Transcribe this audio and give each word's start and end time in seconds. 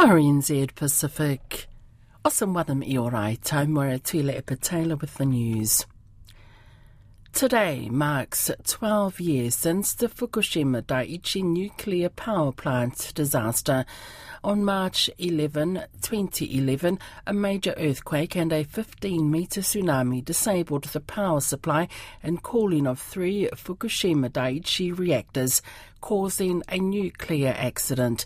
RNZ 0.00 0.74
Pacific. 0.76 1.66
Awesome 2.24 2.54
wadam 2.54 2.82
i 2.82 2.96
orai 2.96 3.38
taumura 3.38 3.98
tuile 4.00 4.32
e 4.32 4.94
with 4.94 5.14
the 5.18 5.26
news. 5.26 5.84
Today 7.34 7.88
marks 7.90 8.50
12 8.64 9.20
years 9.20 9.54
since 9.54 9.92
the 9.92 10.08
Fukushima 10.08 10.80
Daiichi 10.82 11.44
nuclear 11.44 12.08
power 12.08 12.50
plant 12.50 13.12
disaster. 13.14 13.84
On 14.42 14.64
March 14.64 15.10
11, 15.18 15.84
2011, 16.00 16.98
a 17.26 17.34
major 17.34 17.74
earthquake 17.76 18.34
and 18.34 18.54
a 18.54 18.64
15 18.64 19.30
metre 19.30 19.60
tsunami 19.60 20.24
disabled 20.24 20.84
the 20.84 21.00
power 21.00 21.40
supply 21.40 21.88
and 22.22 22.42
cooling 22.42 22.86
of 22.86 22.98
three 22.98 23.50
Fukushima 23.54 24.30
Daiichi 24.30 24.98
reactors, 24.98 25.60
causing 26.00 26.62
a 26.70 26.78
nuclear 26.78 27.54
accident. 27.56 28.24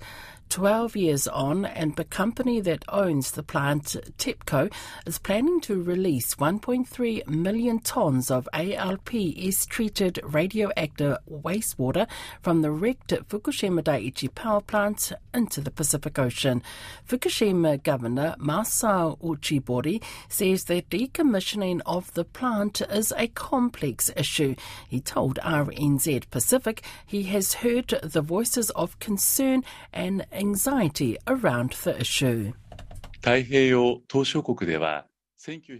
12 0.48 0.96
years 0.96 1.26
on, 1.28 1.64
and 1.64 1.96
the 1.96 2.04
company 2.04 2.60
that 2.60 2.84
owns 2.88 3.32
the 3.32 3.42
plant, 3.42 3.96
TEPCO, 4.18 4.72
is 5.06 5.18
planning 5.18 5.60
to 5.62 5.82
release 5.82 6.36
1.3 6.36 7.26
million 7.26 7.80
tonnes 7.80 8.30
of 8.30 8.48
ALPS 8.52 9.66
treated 9.66 10.20
radioactive 10.22 11.18
wastewater 11.28 12.06
from 12.40 12.62
the 12.62 12.70
wrecked 12.70 13.08
Fukushima 13.28 13.82
Daiichi 13.82 14.34
power 14.34 14.60
plant 14.60 15.12
into 15.32 15.60
the 15.60 15.70
Pacific 15.70 16.18
Ocean. 16.18 16.62
Fukushima 17.08 17.82
Governor 17.82 18.36
Masao 18.38 19.18
Uchibori 19.20 20.02
says 20.28 20.64
that 20.64 20.88
decommissioning 20.90 21.80
of 21.86 22.12
the 22.14 22.24
plant 22.24 22.80
is 22.82 23.12
a 23.16 23.28
complex 23.28 24.10
issue. 24.16 24.54
He 24.88 25.00
told 25.00 25.38
RNZ 25.42 26.30
Pacific 26.30 26.82
he 27.04 27.24
has 27.24 27.54
heard 27.54 27.88
the 28.02 28.22
voices 28.22 28.70
of 28.70 28.98
concern 28.98 29.64
and 29.92 30.26
anxiety 30.34 31.16
around 31.26 31.72
the 31.84 31.98
issue. 32.00 32.52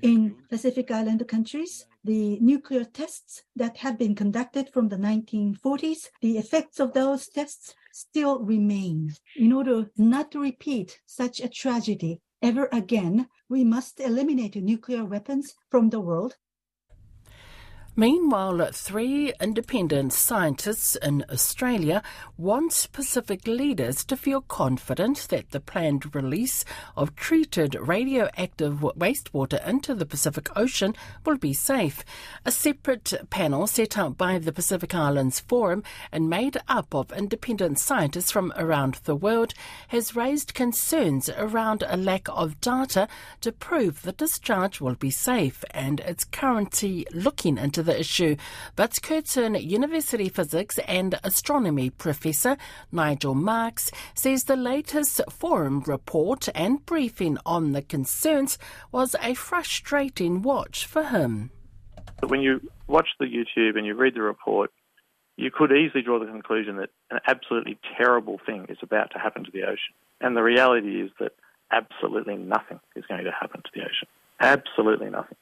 In 0.02 0.36
Pacific 0.48 0.90
Island 0.90 1.26
countries, 1.26 1.86
the 2.04 2.38
nuclear 2.40 2.84
tests 2.84 3.42
that 3.56 3.78
have 3.78 3.98
been 3.98 4.14
conducted 4.14 4.68
from 4.72 4.88
the 4.88 4.96
1940s, 4.96 6.10
the 6.20 6.36
effects 6.36 6.80
of 6.80 6.92
those 6.92 7.28
tests 7.28 7.74
still 7.92 8.40
remain. 8.40 9.14
In 9.36 9.52
order 9.52 9.90
not 9.96 10.30
to 10.32 10.40
repeat 10.40 11.00
such 11.06 11.40
a 11.40 11.48
tragedy 11.48 12.20
ever 12.42 12.68
again, 12.72 13.28
we 13.48 13.64
must 13.64 14.00
eliminate 14.00 14.56
nuclear 14.56 15.04
weapons 15.04 15.54
from 15.70 15.88
the 15.88 16.00
world 16.00 16.36
Meanwhile, 17.96 18.70
three 18.72 19.32
independent 19.40 20.12
scientists 20.12 20.96
in 20.96 21.24
Australia 21.30 22.02
want 22.36 22.88
Pacific 22.92 23.46
leaders 23.46 24.04
to 24.06 24.16
feel 24.16 24.40
confident 24.40 25.28
that 25.30 25.52
the 25.52 25.60
planned 25.60 26.12
release 26.12 26.64
of 26.96 27.14
treated 27.14 27.76
radioactive 27.76 28.80
wastewater 28.80 29.64
into 29.64 29.94
the 29.94 30.06
Pacific 30.06 30.48
Ocean 30.56 30.96
will 31.24 31.36
be 31.36 31.52
safe. 31.52 32.04
A 32.44 32.50
separate 32.50 33.14
panel 33.30 33.68
set 33.68 33.96
up 33.96 34.18
by 34.18 34.40
the 34.40 34.50
Pacific 34.50 34.92
Islands 34.92 35.38
Forum 35.38 35.84
and 36.10 36.28
made 36.28 36.56
up 36.66 36.96
of 36.96 37.12
independent 37.12 37.78
scientists 37.78 38.32
from 38.32 38.52
around 38.56 38.98
the 39.04 39.14
world 39.14 39.54
has 39.86 40.16
raised 40.16 40.52
concerns 40.52 41.28
around 41.28 41.84
a 41.86 41.96
lack 41.96 42.26
of 42.28 42.60
data 42.60 43.06
to 43.40 43.52
prove 43.52 44.02
the 44.02 44.10
discharge 44.10 44.80
will 44.80 44.96
be 44.96 45.10
safe 45.10 45.62
and 45.70 46.00
it's 46.00 46.24
currently 46.24 47.06
looking 47.12 47.56
into 47.56 47.83
the 47.84 47.98
issue. 47.98 48.36
But 48.76 49.00
Curtin 49.02 49.54
University 49.54 50.28
physics 50.28 50.78
and 50.86 51.18
astronomy 51.22 51.90
professor 51.90 52.56
Nigel 52.90 53.34
Marks 53.34 53.90
says 54.14 54.44
the 54.44 54.56
latest 54.56 55.20
forum 55.30 55.82
report 55.86 56.48
and 56.54 56.84
briefing 56.86 57.38
on 57.46 57.72
the 57.72 57.82
concerns 57.82 58.58
was 58.90 59.14
a 59.22 59.34
frustrating 59.34 60.42
watch 60.42 60.86
for 60.86 61.04
him. 61.04 61.50
When 62.26 62.40
you 62.40 62.60
watch 62.86 63.08
the 63.18 63.26
YouTube 63.26 63.76
and 63.76 63.86
you 63.86 63.94
read 63.94 64.14
the 64.14 64.22
report, 64.22 64.70
you 65.36 65.50
could 65.50 65.72
easily 65.72 66.02
draw 66.02 66.18
the 66.18 66.26
conclusion 66.26 66.76
that 66.76 66.90
an 67.10 67.18
absolutely 67.26 67.78
terrible 67.98 68.40
thing 68.46 68.66
is 68.68 68.78
about 68.82 69.10
to 69.12 69.18
happen 69.18 69.44
to 69.44 69.50
the 69.50 69.64
ocean. 69.64 69.94
And 70.20 70.36
the 70.36 70.42
reality 70.42 71.00
is 71.00 71.10
that 71.18 71.32
absolutely 71.72 72.36
nothing 72.36 72.80
is 72.94 73.04
going 73.06 73.24
to 73.24 73.30
happen 73.30 73.62
to 73.62 73.70
the 73.74 73.80
ocean. 73.80 74.08
Absolutely 74.40 75.10
nothing. 75.10 75.36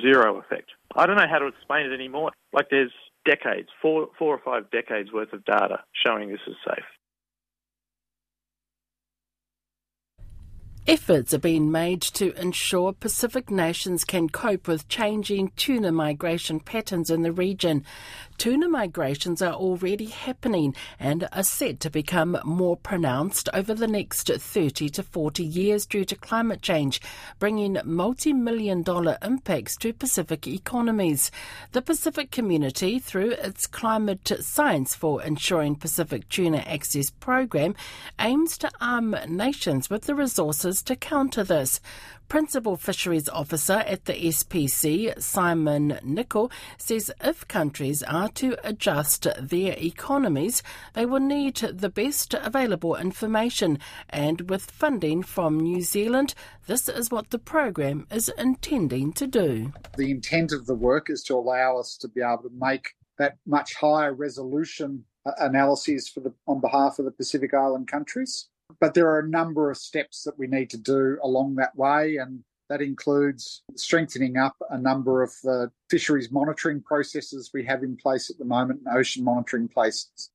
Zero 0.00 0.38
effect. 0.38 0.70
I 0.96 1.06
don't 1.06 1.16
know 1.16 1.28
how 1.28 1.38
to 1.38 1.46
explain 1.46 1.86
it 1.86 1.94
anymore. 1.94 2.30
Like 2.52 2.68
there's 2.70 2.92
decades, 3.24 3.68
four, 3.82 4.08
four 4.18 4.34
or 4.34 4.40
five 4.44 4.70
decades 4.70 5.12
worth 5.12 5.32
of 5.32 5.44
data 5.44 5.80
showing 6.06 6.30
this 6.30 6.40
is 6.46 6.56
safe. 6.66 6.84
Efforts 10.88 11.34
are 11.34 11.38
being 11.38 11.70
made 11.70 12.00
to 12.00 12.32
ensure 12.40 12.94
Pacific 12.94 13.50
nations 13.50 14.06
can 14.06 14.30
cope 14.30 14.66
with 14.66 14.88
changing 14.88 15.52
tuna 15.54 15.92
migration 15.92 16.60
patterns 16.60 17.10
in 17.10 17.20
the 17.20 17.30
region. 17.30 17.84
Tuna 18.38 18.70
migrations 18.70 19.42
are 19.42 19.52
already 19.52 20.06
happening 20.06 20.74
and 20.98 21.28
are 21.30 21.42
set 21.42 21.80
to 21.80 21.90
become 21.90 22.38
more 22.42 22.74
pronounced 22.74 23.50
over 23.52 23.74
the 23.74 23.86
next 23.86 24.30
30 24.32 24.88
to 24.88 25.02
40 25.02 25.44
years 25.44 25.84
due 25.84 26.06
to 26.06 26.16
climate 26.16 26.62
change, 26.62 27.02
bringing 27.38 27.76
multi 27.84 28.32
million 28.32 28.82
dollar 28.82 29.18
impacts 29.20 29.76
to 29.76 29.92
Pacific 29.92 30.46
economies. 30.46 31.30
The 31.72 31.82
Pacific 31.82 32.30
community, 32.30 32.98
through 32.98 33.32
its 33.32 33.66
Climate 33.66 34.32
Science 34.40 34.94
for 34.94 35.22
Ensuring 35.22 35.76
Pacific 35.76 36.26
Tuna 36.30 36.58
Access 36.58 37.10
program, 37.10 37.74
aims 38.18 38.56
to 38.56 38.70
arm 38.80 39.14
nations 39.28 39.90
with 39.90 40.04
the 40.04 40.14
resources 40.14 40.77
to 40.82 40.96
counter 40.96 41.44
this. 41.44 41.80
Principal 42.28 42.76
Fisheries 42.76 43.28
Officer 43.30 43.84
at 43.86 44.04
the 44.04 44.12
SPC, 44.12 45.18
Simon 45.20 45.98
Nicol, 46.04 46.50
says 46.76 47.10
if 47.22 47.48
countries 47.48 48.02
are 48.02 48.28
to 48.30 48.56
adjust 48.62 49.26
their 49.40 49.74
economies, 49.78 50.62
they 50.92 51.06
will 51.06 51.20
need 51.20 51.56
the 51.56 51.88
best 51.88 52.34
available 52.34 52.96
information. 52.96 53.78
And 54.10 54.50
with 54.50 54.70
funding 54.70 55.22
from 55.22 55.58
New 55.58 55.80
Zealand, 55.80 56.34
this 56.66 56.86
is 56.86 57.10
what 57.10 57.30
the 57.30 57.38
program 57.38 58.06
is 58.10 58.30
intending 58.36 59.14
to 59.14 59.26
do. 59.26 59.72
The 59.96 60.10
intent 60.10 60.52
of 60.52 60.66
the 60.66 60.74
work 60.74 61.08
is 61.08 61.22
to 61.24 61.34
allow 61.34 61.78
us 61.78 61.96
to 61.96 62.08
be 62.08 62.20
able 62.20 62.42
to 62.42 62.52
make 62.52 62.90
that 63.18 63.38
much 63.46 63.74
higher 63.74 64.12
resolution 64.12 65.04
uh, 65.24 65.32
analyses 65.38 66.08
for 66.08 66.20
the, 66.20 66.34
on 66.46 66.60
behalf 66.60 66.98
of 66.98 67.06
the 67.06 67.10
Pacific 67.10 67.54
Island 67.54 67.88
countries. 67.88 68.48
But 68.80 68.94
there 68.94 69.08
are 69.08 69.20
a 69.20 69.28
number 69.28 69.70
of 69.70 69.78
steps 69.78 70.24
that 70.24 70.38
we 70.38 70.46
need 70.46 70.70
to 70.70 70.78
do 70.78 71.18
along 71.22 71.56
that 71.56 71.76
way, 71.76 72.16
and 72.16 72.44
that 72.68 72.82
includes 72.82 73.62
strengthening 73.76 74.36
up 74.36 74.56
a 74.70 74.78
number 74.78 75.22
of 75.22 75.32
the 75.42 75.70
fisheries 75.88 76.30
monitoring 76.30 76.82
processes 76.82 77.50
we 77.54 77.64
have 77.64 77.82
in 77.82 77.96
place 77.96 78.30
at 78.30 78.38
the 78.38 78.44
moment, 78.44 78.82
and 78.84 78.96
ocean 78.96 79.24
monitoring 79.24 79.68
places. 79.68 80.30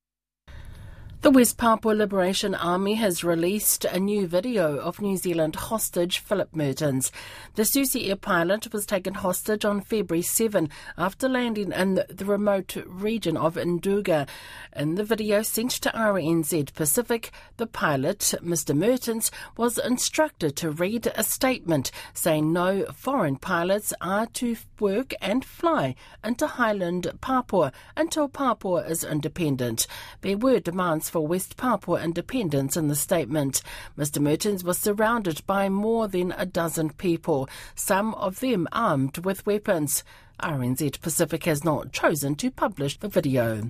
The 1.24 1.32
West 1.32 1.58
Papua 1.58 1.94
Liberation 1.94 2.54
Army 2.54 2.96
has 2.96 3.24
released 3.24 3.86
a 3.86 3.98
new 3.98 4.28
video 4.28 4.76
of 4.78 5.00
New 5.00 5.16
Zealand 5.16 5.56
hostage 5.56 6.20
Phillip 6.20 6.52
Mehrtens. 6.52 7.12
The 7.56 7.64
Susi 7.64 8.10
Air 8.10 8.18
pilot 8.18 8.74
was 8.74 8.86
taken 8.86 9.14
hostage 9.14 9.64
on 9.64 9.80
February 9.80 10.22
7 10.22 10.68
after 10.98 11.30
landing 11.30 11.72
in 11.72 12.04
the 12.10 12.26
remote 12.26 12.76
region 12.86 13.38
of 13.38 13.56
Nduga. 13.56 14.28
In 14.76 14.96
the 14.96 15.06
video 15.06 15.44
sent 15.44 15.72
to 15.72 15.92
RNZ 15.92 16.74
Pacific, 16.74 17.32
the 17.56 17.68
pilot, 17.68 18.34
Mr. 18.44 18.76
Mehrtens, 18.78 19.32
was 19.56 19.78
instructed 19.78 20.58
to 20.58 20.72
read 20.72 21.10
a 21.16 21.24
statement 21.24 21.90
saying 22.14 22.52
no 22.52 22.84
foreign 22.94 23.38
pilots 23.38 23.94
are 24.02 24.26
to 24.26 24.58
work 24.78 25.14
and 25.22 25.46
fly 25.46 25.96
into 26.22 26.48
Highland 26.48 27.10
Papua 27.22 27.72
until 27.96 28.28
Papua 28.28 28.82
is 28.82 29.06
independent. 29.06 29.88
There 30.20 30.38
were 30.38 30.60
demands 30.60 31.13
for 31.14 31.28
West 31.28 31.58
Papua 31.58 32.02
independence 32.02 32.76
in 32.76 32.88
the 32.88 32.96
statement. 32.96 33.62
Mr. 33.96 34.20
Mehrtens 34.20 34.64
was 34.64 34.80
surrounded 34.80 35.46
by 35.46 35.70
more 35.70 36.08
than 36.08 36.32
a 36.32 36.44
dozen 36.44 36.90
people, 36.90 37.48
some 37.76 38.16
of 38.16 38.40
them 38.40 38.68
armed 38.72 39.20
with 39.20 39.46
weapons. 39.46 40.04
RNZ 40.42 41.00
Pacific 41.02 41.44
has 41.44 41.64
not 41.64 41.92
chosen 41.92 42.34
to 42.38 42.50
publish 42.50 42.98
the 42.98 43.08
video. 43.08 43.70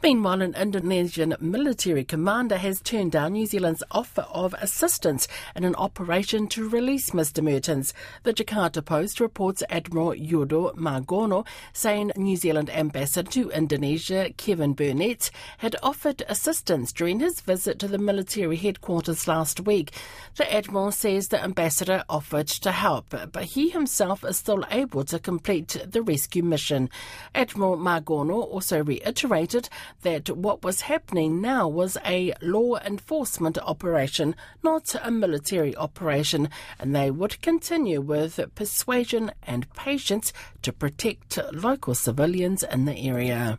Meanwhile, 0.00 0.42
an 0.42 0.54
Indonesian 0.54 1.34
military 1.40 2.04
commander 2.04 2.56
has 2.56 2.80
turned 2.80 3.10
down 3.10 3.32
New 3.32 3.46
Zealand's 3.46 3.82
offer 3.90 4.26
of 4.32 4.54
assistance 4.60 5.26
in 5.56 5.64
an 5.64 5.74
operation 5.74 6.46
to 6.48 6.68
release 6.68 7.10
Mr. 7.10 7.42
Mehrtens. 7.42 7.92
The 8.22 8.32
Jakarta 8.32 8.84
Post 8.84 9.18
reports 9.18 9.64
Admiral 9.68 10.12
Yudo 10.12 10.72
Margono 10.76 11.44
saying 11.72 12.12
New 12.14 12.36
Zealand 12.36 12.70
ambassador 12.70 13.28
to 13.32 13.50
Indonesia, 13.50 14.30
Kevin 14.36 14.72
Burnett, 14.72 15.32
had 15.58 15.74
offered 15.82 16.22
assistance 16.28 16.92
during 16.92 17.18
his 17.18 17.40
visit 17.40 17.80
to 17.80 17.88
the 17.88 17.98
military 17.98 18.56
headquarters 18.56 19.26
last 19.26 19.58
week. 19.58 19.90
The 20.36 20.50
Admiral 20.54 20.92
says 20.92 21.26
the 21.26 21.42
ambassador 21.42 22.04
offered 22.08 22.46
to 22.46 22.70
help, 22.70 23.12
but 23.32 23.44
he 23.44 23.70
himself 23.70 24.22
is 24.22 24.36
still 24.36 24.64
able 24.70 25.04
to 25.06 25.18
complete 25.18 25.76
the 25.84 26.02
rescue 26.02 26.44
mission. 26.44 26.88
Admiral 27.34 27.76
Margono 27.76 28.44
also 28.44 28.84
reiterated 28.84 29.68
that 30.02 30.30
what 30.30 30.62
was 30.62 30.82
happening 30.82 31.40
now 31.40 31.68
was 31.68 31.96
a 32.04 32.32
law 32.40 32.76
enforcement 32.78 33.58
operation, 33.58 34.34
not 34.62 34.94
a 35.02 35.10
military 35.10 35.76
operation, 35.76 36.48
and 36.78 36.94
they 36.94 37.10
would 37.10 37.40
continue 37.42 38.00
with 38.00 38.40
persuasion 38.54 39.30
and 39.42 39.72
patience 39.74 40.32
to 40.62 40.72
protect 40.72 41.38
local 41.52 41.94
civilians 41.94 42.62
in 42.62 42.84
the 42.84 43.08
area. 43.08 43.58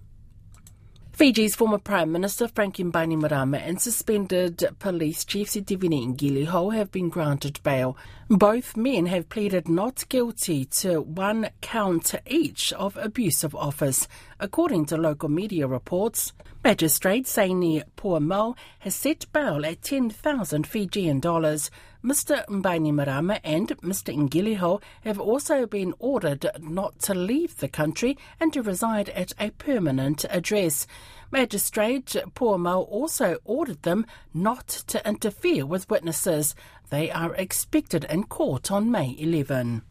Fiji's 1.20 1.54
former 1.54 1.80
Prime 1.80 2.14
Minister 2.14 2.48
Frank 2.48 2.78
Bainimarama 2.78 3.62
and 3.62 3.82
suspended 3.82 4.64
police 4.80 5.26
chief 5.26 5.50
Sitiveni 5.50 6.16
Qiliho 6.16 6.74
have 6.74 6.94
been 6.94 7.10
granted 7.10 7.60
bail. 7.62 7.98
Both 8.30 8.78
men 8.78 9.08
have 9.08 9.28
pleaded 9.28 9.68
not 9.68 10.08
guilty 10.08 10.64
to 10.66 11.02
one 11.02 11.50
count 11.62 12.14
each 12.28 12.72
of 12.74 12.96
abuse 12.96 13.44
of 13.44 13.56
office. 13.56 14.08
According 14.40 14.86
to 14.88 14.98
local 14.98 15.30
media 15.30 15.66
reports, 15.66 16.32
Magistrate 16.64 17.26
Saini 17.26 17.82
Puamau 17.98 18.56
has 18.82 18.94
set 18.94 19.26
bail 19.34 19.66
at 19.66 19.82
10,000 19.82 20.68
Fijian 20.68 21.20
dollars. 21.20 21.72
Mr. 22.04 22.46
Bainimarama 22.46 23.40
and 23.44 23.70
Mr. 23.80 24.14
Qiliho 24.30 24.80
have 25.02 25.20
also 25.20 25.66
been 25.66 25.96
ordered 25.98 26.46
not 26.60 27.00
to 27.00 27.16
leave 27.16 27.58
the 27.58 27.68
country 27.68 28.16
and 28.40 28.54
to 28.54 28.62
reside 28.62 29.10
at 29.10 29.34
a 29.40 29.50
permanent 29.50 30.24
address. 30.30 30.86
Magistrate 31.32 32.16
Puamau 32.34 32.88
also 32.90 33.38
ordered 33.46 33.84
them 33.84 34.06
not 34.34 34.68
to 34.68 35.08
interfere 35.08 35.66
with 35.66 35.90
witnesses. 35.90 36.56
They 36.90 37.12
are 37.12 37.36
expected 37.36 38.06
in 38.06 38.24
court 38.24 38.72
on 38.72 38.90
May 38.90 39.16
11. 39.18 39.84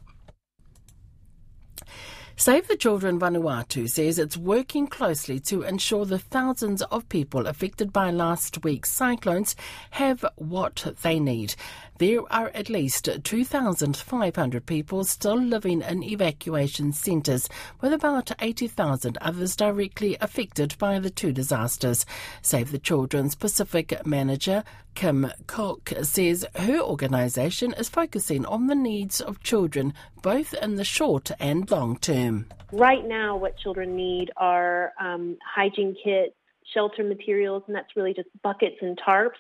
Save 2.41 2.69
the 2.69 2.77
Children 2.77 3.19
Vanuatu 3.19 3.91
says 3.91 4.17
it's 4.17 4.37
working 4.37 4.87
closely 4.87 5.41
to 5.41 5.63
ensure 5.63 6.05
the 6.05 6.21
thousands 6.21 6.83
of 6.83 7.09
people 7.09 7.49
affected 7.49 7.93
by 7.93 8.13
last 8.13 8.63
week's 8.63 8.93
cyclones 8.93 9.57
have 9.91 10.25
what 10.37 10.95
they 11.03 11.19
need. 11.19 11.57
There 11.99 12.21
are 12.33 12.53
at 12.55 12.71
least 12.71 13.09
2,500 13.25 14.67
people 14.67 15.03
still 15.03 15.37
living 15.37 15.83
in 15.83 16.05
evacuation 16.05 16.93
centres, 16.93 17.49
with 17.81 17.93
about 17.93 18.31
80,000 18.41 19.19
others 19.21 19.57
directly 19.57 20.17
affected 20.21 20.79
by 20.79 21.01
the 21.01 21.11
two 21.11 21.33
disasters. 21.33 22.07
Save 22.41 22.71
the 22.71 22.79
Children's 22.79 23.35
Pacific 23.35 24.07
manager 24.07 24.63
Kim 24.95 25.31
Cook 25.49 25.93
says 26.03 26.45
her 26.55 26.81
organisation 26.81 27.73
is 27.73 27.89
focusing 27.89 28.47
on 28.47 28.69
the 28.69 28.75
needs 28.75 29.21
of 29.21 29.43
children 29.43 29.93
both 30.23 30.55
in 30.55 30.77
the 30.77 30.85
short 30.85 31.31
and 31.41 31.71
long 31.71 31.97
term. 31.99 32.47
Right 32.73 33.07
now, 33.07 33.37
what 33.37 33.59
children 33.59 33.97
need 33.97 34.31
are 34.37 34.93
um, 35.01 35.37
hygiene 35.45 35.97
kits, 36.05 36.35
shelter 36.75 37.03
materials, 37.03 37.63
and 37.67 37.75
that's 37.75 37.97
really 37.97 38.15
just 38.15 38.29
buckets 38.43 38.77
and 38.83 38.99
tarps, 38.99 39.39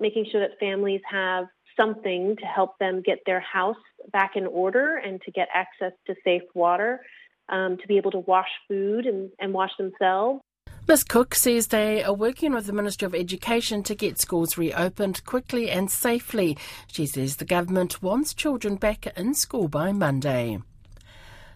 making 0.00 0.26
sure 0.30 0.40
that 0.40 0.58
families 0.58 1.00
have 1.10 1.46
something 1.78 2.36
to 2.36 2.46
help 2.46 2.78
them 2.78 3.02
get 3.02 3.18
their 3.26 3.40
house 3.40 3.76
back 4.12 4.32
in 4.36 4.46
order 4.46 4.96
and 4.96 5.20
to 5.22 5.30
get 5.30 5.48
access 5.52 5.92
to 6.06 6.14
safe 6.24 6.42
water, 6.54 7.00
um, 7.48 7.78
to 7.78 7.86
be 7.86 7.96
able 7.96 8.10
to 8.12 8.20
wash 8.20 8.48
food 8.68 9.06
and, 9.06 9.30
and 9.38 9.52
wash 9.52 9.72
themselves. 9.78 10.40
Ms 10.88 11.04
Cook 11.04 11.34
says 11.36 11.68
they 11.68 12.02
are 12.02 12.12
working 12.12 12.52
with 12.52 12.66
the 12.66 12.72
Ministry 12.72 13.06
of 13.06 13.14
Education 13.14 13.84
to 13.84 13.94
get 13.94 14.18
schools 14.18 14.58
reopened 14.58 15.24
quickly 15.24 15.70
and 15.70 15.88
safely. 15.88 16.58
She 16.88 17.06
says 17.06 17.36
the 17.36 17.44
government 17.44 18.02
wants 18.02 18.34
children 18.34 18.76
back 18.76 19.06
in 19.16 19.34
school 19.34 19.68
by 19.68 19.92
Monday. 19.92 20.58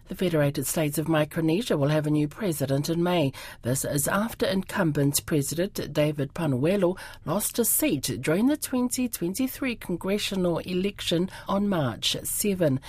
The 0.07 0.15
Federated 0.15 0.65
States 0.65 0.97
of 0.97 1.09
Micronesia 1.09 1.75
will 1.75 1.89
have 1.89 2.07
a 2.07 2.09
new 2.09 2.29
president 2.29 2.87
in 2.87 3.03
May. 3.03 3.33
This 3.63 3.83
is 3.83 4.07
after 4.07 4.45
incumbent 4.45 5.25
President 5.25 5.91
David 5.91 6.33
Panuelo 6.33 6.97
lost 7.25 7.57
his 7.57 7.67
seat 7.67 8.21
during 8.21 8.47
the 8.47 8.55
2023 8.55 9.75
congressional 9.75 10.59
election 10.59 11.29
on 11.49 11.67
March 11.67 12.15
7. 12.23 12.79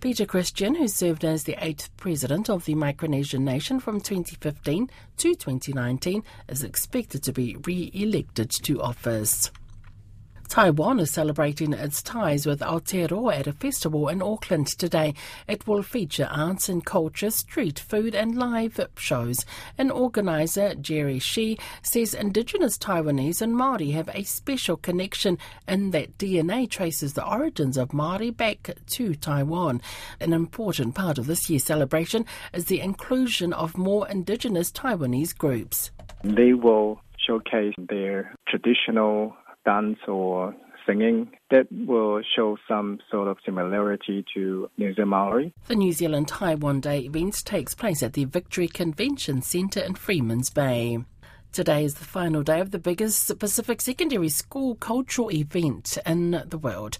Peter 0.00 0.24
Christian, 0.24 0.76
who 0.76 0.86
served 0.86 1.24
as 1.24 1.42
the 1.42 1.56
eighth 1.58 1.90
president 1.96 2.48
of 2.48 2.64
the 2.66 2.76
Micronesian 2.76 3.40
nation 3.40 3.80
from 3.80 4.00
2015 4.00 4.88
to 5.16 5.34
2019, 5.34 6.22
is 6.48 6.62
expected 6.62 7.24
to 7.24 7.32
be 7.32 7.56
re 7.66 7.90
elected 7.92 8.48
to 8.48 8.80
office. 8.80 9.50
Taiwan 10.50 10.98
is 10.98 11.12
celebrating 11.12 11.72
its 11.72 12.02
ties 12.02 12.44
with 12.44 12.58
Aotearoa 12.58 13.38
at 13.38 13.46
a 13.46 13.52
festival 13.52 14.08
in 14.08 14.20
Auckland 14.20 14.66
today. 14.66 15.14
It 15.46 15.64
will 15.68 15.84
feature 15.84 16.28
arts 16.28 16.68
and 16.68 16.84
culture, 16.84 17.30
street 17.30 17.78
food, 17.78 18.16
and 18.16 18.36
live 18.36 18.80
shows. 18.96 19.46
An 19.78 19.92
organizer, 19.92 20.74
Jerry 20.74 21.20
Shi, 21.20 21.56
says 21.82 22.14
Indigenous 22.14 22.76
Taiwanese 22.78 23.40
and 23.40 23.54
Māori 23.54 23.92
have 23.92 24.10
a 24.12 24.24
special 24.24 24.76
connection 24.76 25.38
in 25.68 25.92
that 25.92 26.18
DNA 26.18 26.68
traces 26.68 27.14
the 27.14 27.24
origins 27.24 27.76
of 27.76 27.90
Māori 27.90 28.36
back 28.36 28.72
to 28.86 29.14
Taiwan. 29.14 29.80
An 30.18 30.32
important 30.32 30.96
part 30.96 31.16
of 31.16 31.28
this 31.28 31.48
year's 31.48 31.62
celebration 31.62 32.26
is 32.52 32.64
the 32.64 32.80
inclusion 32.80 33.52
of 33.52 33.78
more 33.78 34.08
Indigenous 34.08 34.72
Taiwanese 34.72 35.38
groups. 35.38 35.92
They 36.24 36.54
will 36.54 37.00
showcase 37.24 37.74
their 37.78 38.34
traditional 38.48 39.36
dance 39.64 39.98
or 40.08 40.54
singing 40.86 41.30
that 41.50 41.66
will 41.70 42.22
show 42.36 42.56
some 42.66 42.98
sort 43.10 43.28
of 43.28 43.36
similarity 43.44 44.24
to 44.34 44.70
New 44.78 44.94
Zealand 44.94 45.10
Maori. 45.10 45.52
The 45.68 45.76
New 45.76 45.92
Zealand 45.92 46.28
Taiwan 46.28 46.80
Day 46.80 47.00
event 47.00 47.44
takes 47.44 47.74
place 47.74 48.02
at 48.02 48.14
the 48.14 48.24
Victory 48.24 48.68
Convention 48.68 49.42
Centre 49.42 49.80
in 49.80 49.94
Freemans 49.94 50.50
Bay. 50.50 50.98
Today 51.52 51.84
is 51.84 51.94
the 51.94 52.04
final 52.04 52.44
day 52.44 52.60
of 52.60 52.70
the 52.70 52.78
biggest 52.78 53.36
Pacific 53.40 53.80
secondary 53.80 54.28
school 54.28 54.76
cultural 54.76 55.32
event 55.32 55.98
in 56.06 56.44
the 56.46 56.58
world. 56.58 56.96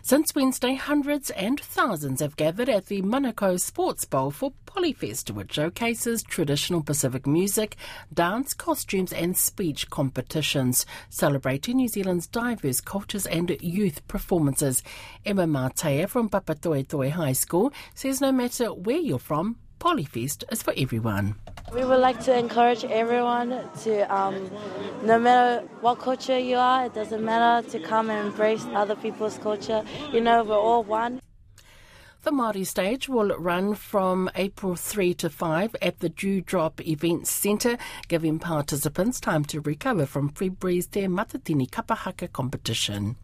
Since 0.00 0.34
Wednesday, 0.34 0.72
hundreds 0.72 1.28
and 1.28 1.60
thousands 1.60 2.20
have 2.20 2.36
gathered 2.36 2.70
at 2.70 2.86
the 2.86 3.02
Manukau 3.02 3.60
Sports 3.60 4.06
Bowl 4.06 4.30
for 4.30 4.54
Polyfest, 4.64 5.32
which 5.32 5.52
showcases 5.52 6.22
traditional 6.22 6.82
Pacific 6.82 7.26
music, 7.26 7.76
dance, 8.12 8.54
costumes, 8.54 9.12
and 9.12 9.36
speech 9.36 9.90
competitions, 9.90 10.86
celebrating 11.10 11.76
New 11.76 11.88
Zealand's 11.88 12.26
diverse 12.26 12.80
cultures 12.80 13.26
and 13.26 13.54
youth 13.60 14.08
performances. 14.08 14.82
Emma 15.26 15.44
Martea 15.44 16.08
from 16.08 16.30
Papatoetoe 16.30 17.10
High 17.10 17.34
School 17.34 17.70
says 17.94 18.22
no 18.22 18.32
matter 18.32 18.72
where 18.72 18.96
you're 18.96 19.18
from, 19.18 19.58
Polyfest 19.80 20.44
is 20.52 20.62
for 20.62 20.74
everyone. 20.76 21.36
We 21.72 21.86
would 21.86 22.00
like 22.00 22.20
to 22.24 22.36
encourage 22.36 22.84
everyone 22.84 23.48
to, 23.84 24.14
um, 24.14 24.50
no 25.02 25.18
matter 25.18 25.66
what 25.80 25.98
culture 25.98 26.38
you 26.38 26.58
are, 26.58 26.84
it 26.84 26.94
doesn't 26.94 27.24
matter 27.24 27.66
to 27.70 27.80
come 27.80 28.10
and 28.10 28.28
embrace 28.28 28.66
other 28.74 28.94
people's 28.94 29.38
culture. 29.38 29.82
You 30.12 30.20
know, 30.20 30.44
we're 30.44 30.54
all 30.54 30.84
one. 30.84 31.22
The 32.24 32.30
Māori 32.30 32.66
stage 32.66 33.08
will 33.08 33.34
run 33.38 33.74
from 33.74 34.28
April 34.34 34.76
3 34.76 35.14
to 35.14 35.30
5 35.30 35.74
at 35.80 36.00
the 36.00 36.10
Due 36.10 36.42
Drop 36.42 36.86
Events 36.86 37.30
Centre, 37.30 37.78
giving 38.08 38.38
participants 38.38 39.18
time 39.18 39.46
to 39.46 39.62
recover 39.62 40.04
from 40.04 40.28
February's 40.28 40.88
Te 40.88 41.06
Matatini 41.06 41.70
Kapahaka 41.70 42.30
competition. 42.30 43.16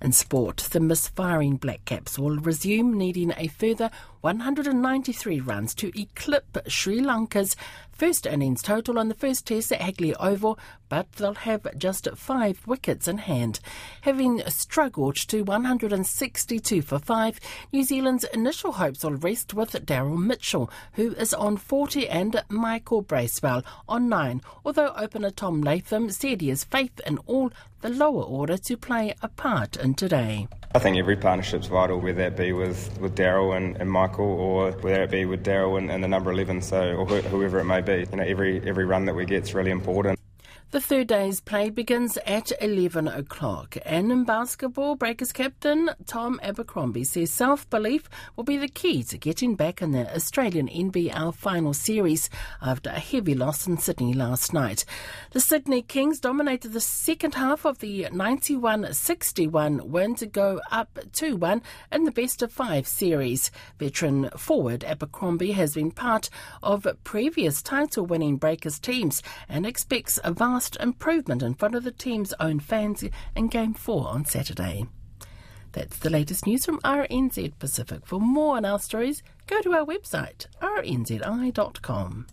In 0.00 0.12
sport, 0.12 0.58
the 0.72 0.80
misfiring 0.80 1.56
Black 1.56 1.84
Caps 1.86 2.18
will 2.18 2.36
resume 2.36 2.98
needing 2.98 3.32
a 3.36 3.48
further 3.48 3.90
193 4.26 5.38
runs 5.38 5.72
to 5.72 5.96
eclipse 5.96 6.58
Sri 6.66 7.00
Lanka's 7.00 7.54
first 7.92 8.26
innings 8.26 8.60
total 8.60 8.98
on 8.98 9.08
the 9.08 9.14
first 9.14 9.46
test 9.46 9.70
at 9.70 9.80
Hagley 9.80 10.16
Oval, 10.16 10.58
but 10.88 11.10
they'll 11.12 11.34
have 11.34 11.78
just 11.78 12.08
five 12.16 12.60
wickets 12.66 13.06
in 13.06 13.18
hand. 13.18 13.60
Having 14.00 14.42
struggled 14.48 15.14
to 15.28 15.42
162 15.42 16.82
for 16.82 16.98
five, 16.98 17.38
New 17.72 17.84
Zealand's 17.84 18.24
initial 18.24 18.72
hopes 18.72 19.04
will 19.04 19.14
rest 19.14 19.54
with 19.54 19.70
Daryl 19.86 20.18
Mitchell, 20.18 20.68
who 20.94 21.12
is 21.12 21.32
on 21.32 21.56
40, 21.56 22.08
and 22.08 22.42
Michael 22.48 23.02
Bracewell 23.02 23.62
on 23.88 24.08
nine, 24.08 24.42
although 24.64 24.92
opener 24.96 25.30
Tom 25.30 25.60
Latham 25.60 26.10
said 26.10 26.40
he 26.40 26.48
has 26.48 26.64
faith 26.64 27.00
in 27.06 27.18
all 27.26 27.52
the 27.80 27.88
lower 27.90 28.24
order 28.24 28.56
to 28.56 28.76
play 28.76 29.14
a 29.22 29.28
part 29.28 29.76
in 29.76 29.94
today. 29.94 30.48
I 30.74 30.78
think 30.78 30.98
every 30.98 31.16
partnership's 31.16 31.68
vital, 31.68 32.00
whether 32.00 32.22
it 32.22 32.36
be 32.36 32.52
with, 32.52 32.98
with 33.00 33.16
Daryl 33.16 33.56
and, 33.56 33.76
and, 33.76 33.90
Michael 34.16 34.40
or 34.40 34.72
whether 34.72 35.02
it 35.02 35.10
be 35.10 35.26
with 35.26 35.44
Daryl 35.44 35.76
and, 35.76 35.90
and, 35.90 36.02
the 36.02 36.08
number 36.08 36.32
11, 36.32 36.62
so 36.62 36.94
or 36.94 37.06
whoever 37.06 37.58
it 37.58 37.64
may 37.64 37.80
be. 37.82 38.06
You 38.10 38.16
know, 38.16 38.22
every 38.22 38.66
every 38.66 38.84
run 38.84 39.04
that 39.06 39.14
we 39.14 39.26
get 39.26 39.42
is 39.42 39.54
really 39.54 39.70
important. 39.70 40.18
The 40.72 40.80
third 40.80 41.06
day's 41.06 41.40
play 41.40 41.70
begins 41.70 42.18
at 42.26 42.50
11 42.60 43.06
o'clock. 43.06 43.76
And 43.86 44.10
in 44.10 44.24
basketball, 44.24 44.96
Breakers 44.96 45.32
captain 45.32 45.90
Tom 46.06 46.40
Abercrombie 46.42 47.04
says 47.04 47.30
self 47.30 47.70
belief 47.70 48.08
will 48.34 48.42
be 48.42 48.56
the 48.56 48.66
key 48.66 49.04
to 49.04 49.16
getting 49.16 49.54
back 49.54 49.80
in 49.80 49.92
the 49.92 50.12
Australian 50.12 50.66
NBL 50.66 51.36
final 51.36 51.72
series 51.72 52.28
after 52.60 52.90
a 52.90 52.98
heavy 52.98 53.32
loss 53.32 53.68
in 53.68 53.78
Sydney 53.78 54.12
last 54.12 54.52
night. 54.52 54.84
The 55.30 55.40
Sydney 55.40 55.82
Kings 55.82 56.18
dominated 56.18 56.72
the 56.72 56.80
second 56.80 57.36
half 57.36 57.64
of 57.64 57.78
the 57.78 58.08
91 58.10 58.92
61 58.92 59.88
win 59.92 60.16
to 60.16 60.26
go 60.26 60.60
up 60.72 60.98
2 61.12 61.36
1 61.36 61.62
in 61.92 62.04
the 62.04 62.10
best 62.10 62.42
of 62.42 62.50
five 62.50 62.88
series. 62.88 63.52
Veteran 63.78 64.30
forward 64.30 64.82
Abercrombie 64.82 65.52
has 65.52 65.74
been 65.74 65.92
part 65.92 66.28
of 66.60 66.88
previous 67.04 67.62
title 67.62 68.04
winning 68.04 68.36
Breakers 68.36 68.80
teams 68.80 69.22
and 69.48 69.64
expects 69.64 70.18
a 70.24 70.32
vast 70.32 70.55
vast 70.56 70.76
improvement 70.80 71.42
in 71.42 71.52
front 71.52 71.74
of 71.74 71.84
the 71.84 71.92
team's 71.92 72.32
own 72.40 72.58
fans 72.58 73.04
in 73.34 73.46
Game 73.48 73.74
4 73.74 74.08
on 74.08 74.24
Saturday. 74.24 74.86
That's 75.72 75.98
the 75.98 76.08
latest 76.08 76.46
news 76.46 76.64
from 76.64 76.80
RNZ 76.80 77.58
Pacific. 77.58 78.06
For 78.06 78.18
more 78.18 78.56
on 78.56 78.64
our 78.64 78.78
stories, 78.78 79.22
go 79.46 79.60
to 79.60 79.74
our 79.74 79.84
website, 79.84 80.46
rnzi.com. 80.62 82.26